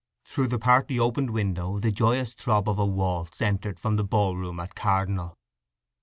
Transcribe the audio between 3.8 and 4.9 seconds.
the ball room at